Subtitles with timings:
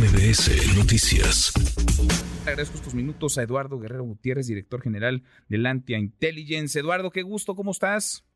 [0.00, 1.52] MBS Noticias.
[2.46, 6.80] Agradezco estos minutos a Eduardo Guerrero Gutiérrez, director general de Lantia Intelligence.
[6.80, 8.26] Eduardo, qué gusto, ¿cómo estás?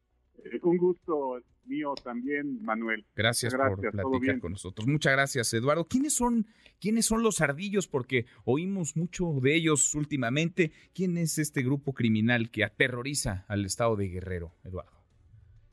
[0.44, 3.06] Eh, un gusto mío también, Manuel.
[3.16, 4.86] Gracias, por platicar con nosotros.
[4.86, 5.88] Muchas gracias, Eduardo.
[5.88, 6.44] ¿Quiénes son,
[6.82, 7.88] ¿Quiénes son los ardillos?
[7.88, 10.70] Porque oímos mucho de ellos últimamente.
[10.92, 15.00] ¿Quién es este grupo criminal que aterroriza al estado de Guerrero, Eduardo?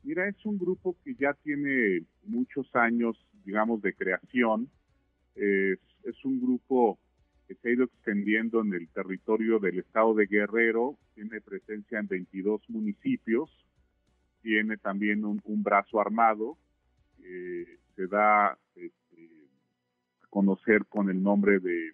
[0.03, 4.69] Mira, es un grupo que ya tiene muchos años, digamos, de creación.
[5.35, 5.79] Es,
[6.23, 6.99] un grupo
[7.47, 12.07] que se ha ido extendiendo en el territorio del estado de Guerrero, tiene presencia en
[12.07, 13.49] 22 municipios
[14.41, 16.57] tiene también un, brazo armado,
[17.95, 19.29] se da este,
[20.23, 21.91] a conocer con el nombre de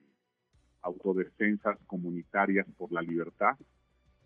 [0.81, 3.57] Autodefensas Comunitarias por la Libertad,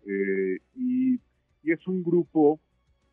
[0.06, 1.20] eh, y,
[1.64, 2.60] es un grupo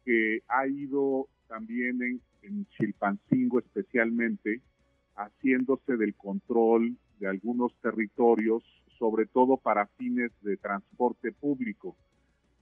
[0.04, 4.62] que ha ido también en Chilpancingo especialmente,
[5.19, 8.63] haciéndose del control de algunos territorios,
[8.98, 11.95] sobre todo para fines de transporte público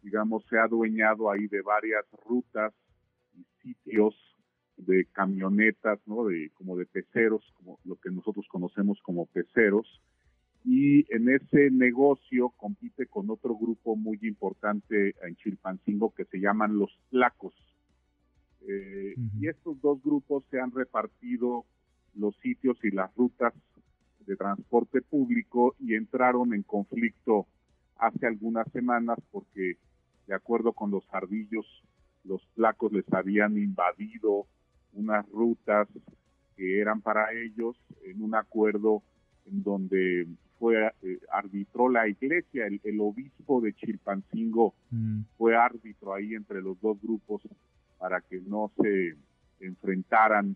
[0.07, 2.73] digamos, se ha adueñado ahí de varias rutas
[3.35, 4.15] y sitios
[4.77, 6.25] de camionetas, ¿no?
[6.25, 10.01] De, como de peceros, como lo que nosotros conocemos como peceros.
[10.63, 16.77] Y en ese negocio compite con otro grupo muy importante en Chilpancingo que se llaman
[16.77, 17.53] los Tlacos.
[18.67, 21.65] Eh, y estos dos grupos se han repartido
[22.15, 23.53] los sitios y las rutas
[24.25, 27.47] de transporte público y entraron en conflicto
[27.97, 29.77] hace algunas semanas porque
[30.27, 31.65] de acuerdo con los ardillos,
[32.25, 34.45] los flacos les habían invadido
[34.93, 35.87] unas rutas
[36.55, 39.01] que eran para ellos en un acuerdo
[39.45, 40.27] en donde
[40.59, 45.21] fue eh, arbitró la iglesia, el, obispo de Chilpancingo mm.
[45.37, 47.41] fue árbitro ahí entre los dos grupos
[47.97, 49.15] para que no se
[49.59, 50.55] enfrentaran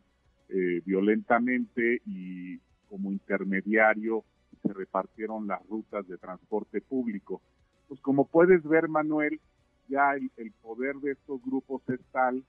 [0.54, 2.58] eh, violentamente y
[2.90, 4.26] como intermediario
[4.62, 7.42] se repartieron las rutas de transporte público.
[7.88, 9.40] Pues como puedes ver, Manuel,
[9.88, 12.44] ya el, poder de estos grupos es tal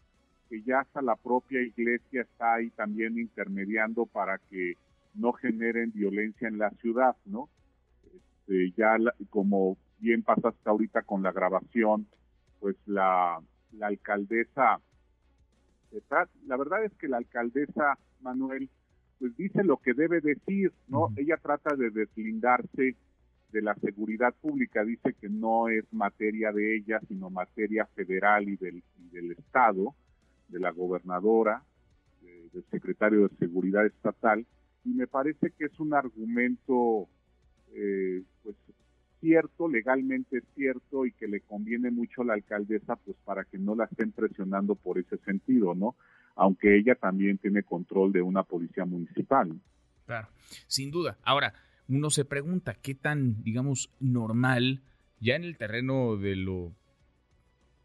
[0.48, 4.74] que ya hasta la propia iglesia está ahí también intermediando para que
[5.14, 7.48] no generen violencia en la ciudad, ¿no?
[8.04, 8.96] Este, ya
[9.30, 12.06] como bien pasaste ahorita con la grabación,
[12.60, 13.40] pues la,
[13.72, 14.80] la alcaldesa,
[16.46, 18.68] la verdad es que la alcaldesa Manuel,
[19.18, 21.08] pues dice lo que debe decir, ¿no?
[21.16, 22.96] Ella trata de deslindarse
[23.52, 28.56] de la seguridad pública dice que no es materia de ella, sino materia federal y
[28.56, 28.82] del,
[29.12, 29.94] del Estado,
[30.48, 31.62] de la gobernadora,
[32.52, 34.46] del secretario de Seguridad Estatal,
[34.84, 37.08] y me parece que es un argumento
[37.74, 38.56] eh, pues
[39.22, 43.74] cierto, legalmente cierto, y que le conviene mucho a la alcaldesa, pues para que no
[43.74, 45.94] la estén presionando por ese sentido, ¿no?
[46.34, 49.58] Aunque ella también tiene control de una policía municipal.
[50.06, 50.28] Claro,
[50.66, 51.16] sin duda.
[51.22, 51.54] Ahora,
[51.88, 54.82] uno se pregunta qué tan, digamos, normal,
[55.20, 56.72] ya en el terreno de lo,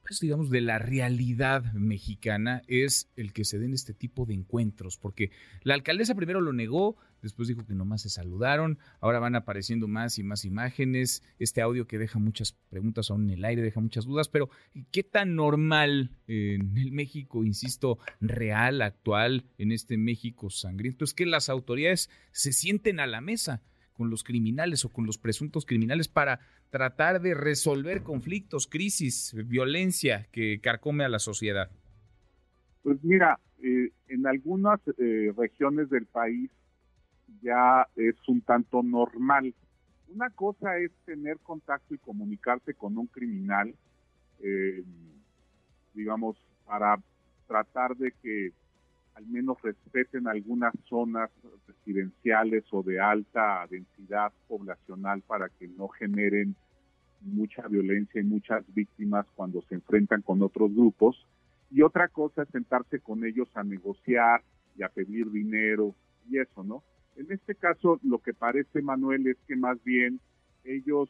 [0.07, 4.97] pues digamos, de la realidad mexicana es el que se den este tipo de encuentros,
[4.97, 5.31] porque
[5.63, 10.17] la alcaldesa primero lo negó, después dijo que nomás se saludaron, ahora van apareciendo más
[10.17, 14.05] y más imágenes, este audio que deja muchas preguntas aún en el aire, deja muchas
[14.05, 14.49] dudas, pero
[14.91, 21.25] ¿qué tan normal en el México, insisto, real, actual, en este México sangriento, es que
[21.25, 23.61] las autoridades se sienten a la mesa?
[23.97, 30.27] Con los criminales o con los presuntos criminales para tratar de resolver conflictos, crisis, violencia
[30.31, 31.69] que carcome a la sociedad?
[32.83, 36.49] Pues mira, eh, en algunas eh, regiones del país
[37.41, 39.53] ya es un tanto normal.
[40.09, 43.73] Una cosa es tener contacto y comunicarte con un criminal,
[44.41, 44.83] eh,
[45.93, 46.97] digamos, para
[47.47, 48.51] tratar de que
[49.17, 51.31] al menos respeten algunas zonas
[51.65, 56.55] residenciales o de alta densidad poblacional para que no generen
[57.21, 61.25] mucha violencia y muchas víctimas cuando se enfrentan con otros grupos.
[61.71, 64.43] Y otra cosa es sentarse con ellos a negociar
[64.77, 65.95] y a pedir dinero
[66.29, 66.83] y eso, ¿no?
[67.15, 70.19] En este caso, lo que parece, Manuel, es que más bien
[70.63, 71.09] ellos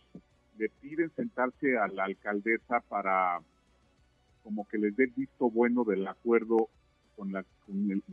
[0.57, 3.41] le piden sentarse a la alcaldesa para
[4.43, 6.69] como que les dé visto bueno del acuerdo
[7.17, 7.43] con, la,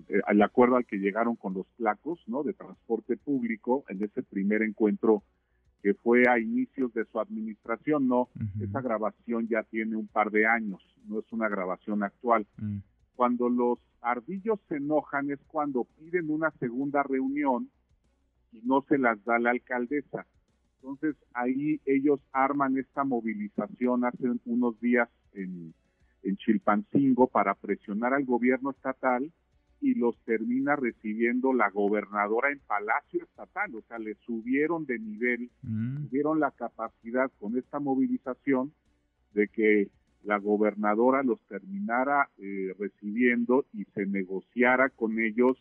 [0.08, 2.42] el, acuerdo al que llegaron con los placos ¿no?
[2.42, 5.22] de transporte público en ese primer encuentro
[5.82, 10.46] que fue a inicios de su administración, no, esa grabación ya tiene un par de
[10.46, 12.46] años, no es una grabación actual.
[12.56, 12.78] Mm.
[13.14, 17.68] Cuando los ardillos se enojan es cuando piden una segunda reunión
[18.52, 20.26] y no se las da la alcaldesa.
[20.76, 25.74] Entonces ahí ellos arman esta movilización hace unos días en,
[26.24, 29.30] en Chilpancingo para presionar al gobierno estatal
[29.80, 35.50] y los termina recibiendo la gobernadora en Palacio Estatal, o sea, le subieron de nivel,
[35.62, 36.06] mm.
[36.06, 38.72] tuvieron la capacidad con esta movilización
[39.34, 39.88] de que
[40.22, 45.58] la gobernadora los terminara eh, recibiendo y se negociara con ellos.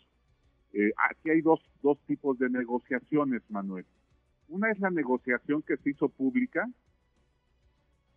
[0.72, 3.86] Eh, aquí hay dos, dos tipos de negociaciones, Manuel.
[4.48, 6.70] Una es la negociación que se hizo pública,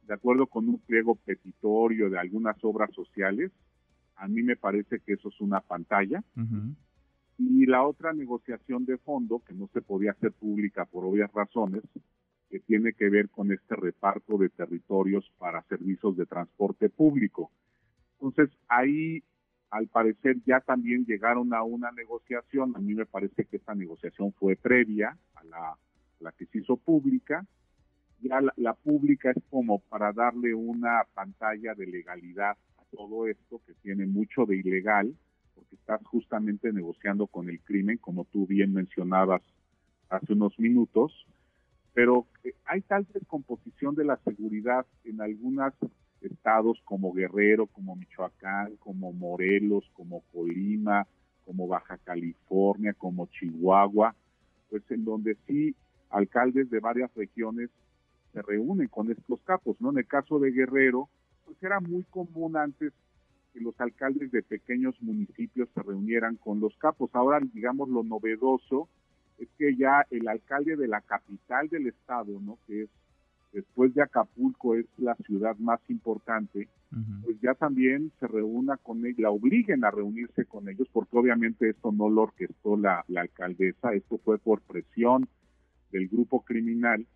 [0.06, 3.50] de acuerdo con un pliego petitorio de algunas obras sociales.
[4.16, 6.22] A mí me parece que eso es una pantalla.
[7.38, 11.82] Y la otra negociación de fondo, que no se podía hacer pública por obvias razones,
[12.48, 17.50] que tiene que ver con este reparto de territorios para servicios de transporte público.
[18.20, 19.22] Entonces, ahí,
[19.70, 22.74] al parecer, ya también llegaron a una negociación.
[22.76, 25.76] A mí me parece que esta negociación fue previa a la,
[26.20, 27.44] la que se hizo pública.
[28.28, 33.60] Ya la, la pública es como para darle una pantalla de legalidad a todo esto,
[33.66, 35.14] que tiene mucho de ilegal,
[35.54, 39.42] porque estás justamente negociando con el crimen, como tú bien mencionabas
[40.08, 41.26] hace unos minutos.
[41.94, 45.72] Pero eh, hay tal descomposición de la seguridad en algunos
[46.20, 51.06] estados como Guerrero, como Michoacán, como Morelos, como Colima,
[51.44, 54.14] como Baja California, como Chihuahua,
[54.68, 55.74] pues en donde sí
[56.10, 57.70] alcaldes de varias regiones
[58.36, 59.90] se reúnen con estos capos, ¿no?
[59.90, 61.08] En el caso de Guerrero,
[61.46, 62.92] pues era muy común antes
[63.54, 67.08] que los alcaldes de pequeños municipios se reunieran con los capos.
[67.14, 68.90] Ahora, digamos, lo novedoso
[69.38, 72.58] es que ya el alcalde de la capital del estado, ¿no?
[72.66, 72.90] Que es
[73.54, 76.68] después de Acapulco es la ciudad más importante,
[77.24, 81.70] pues ya también se reúna con ellos, la obliguen a reunirse con ellos, porque obviamente
[81.70, 85.26] esto no lo orquestó la, la alcaldesa, esto fue por presión
[85.90, 87.06] del grupo criminal.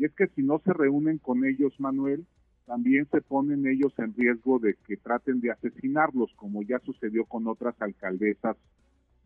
[0.00, 2.24] Y es que si no se reúnen con ellos, Manuel,
[2.64, 7.46] también se ponen ellos en riesgo de que traten de asesinarlos, como ya sucedió con
[7.46, 8.56] otras alcaldesas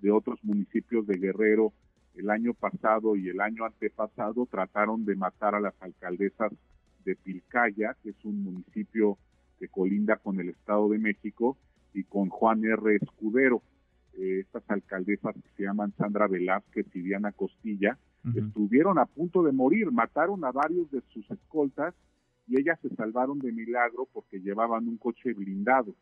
[0.00, 1.72] de otros municipios de Guerrero
[2.16, 6.50] el año pasado y el año antepasado trataron de matar a las alcaldesas
[7.04, 9.16] de Pilcaya, que es un municipio
[9.60, 11.56] que colinda con el Estado de México,
[11.92, 12.96] y con Juan R.
[12.96, 13.62] Escudero.
[14.14, 17.96] Eh, estas alcaldesas que se llaman Sandra Velázquez y Diana Costilla,
[18.34, 21.94] estuvieron a punto de morir, mataron a varios de sus escoltas
[22.46, 25.94] y ellas se salvaron de milagro porque llevaban un coche blindado.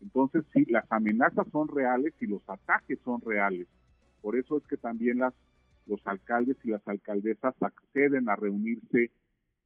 [0.00, 3.66] Entonces, sí, las amenazas son reales y los ataques son reales.
[4.22, 5.34] Por eso es que también las
[5.88, 9.10] los alcaldes y las alcaldesas acceden a reunirse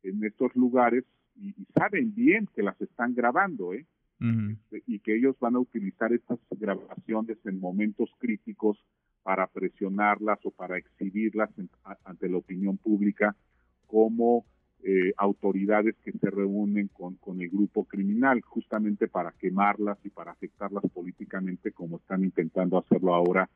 [0.03, 1.05] en estos lugares
[1.37, 3.87] y, saben bien que las están grabando, ¿eh?
[4.23, 8.79] Este, y que ellos van a utilizar estas grabaciones en momentos críticos
[9.25, 11.51] para presionarlas o para exhibirlas
[12.05, 13.35] ante la opinión pública
[13.89, 14.45] como
[14.85, 20.33] eh, autoridades que se reúnen con, con el grupo criminal, justamente para quemarlas y para
[20.33, 23.49] afectarlas políticamente como están intentando hacerlo ahora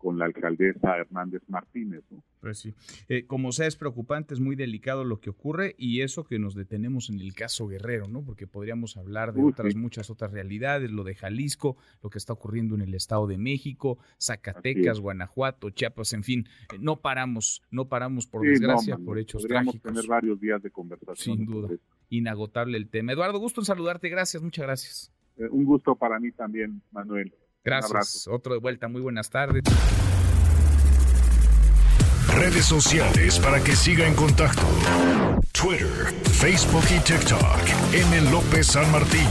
[0.00, 2.02] con la alcaldesa Hernández Martínez.
[2.10, 2.24] ¿no?
[2.40, 2.74] Pues sí,
[3.08, 6.54] eh, como sea es preocupante, es muy delicado lo que ocurre y eso que nos
[6.54, 8.24] detenemos en el caso Guerrero, ¿no?
[8.24, 12.74] Porque podríamos hablar de otras muchas otras realidades, lo de Jalisco, lo que está ocurriendo
[12.74, 18.26] en el Estado de México, Zacatecas, Guanajuato, Chiapas, en fin, eh, no paramos, no paramos
[18.26, 19.82] por desgracia por hechos trágicos.
[19.82, 21.36] tener varios días de conversación.
[21.36, 21.68] Sin duda,
[22.08, 23.12] inagotable el tema.
[23.12, 25.12] Eduardo, gusto en saludarte, gracias, muchas gracias.
[25.36, 27.34] Eh, un gusto para mí también, Manuel.
[27.64, 28.26] Gracias.
[28.28, 28.88] Otro de vuelta.
[28.88, 29.62] Muy buenas tardes.
[32.34, 34.62] Redes sociales para que siga en contacto:
[35.52, 37.92] Twitter, Facebook y TikTok.
[37.92, 38.30] M.
[38.30, 39.26] López San Martín.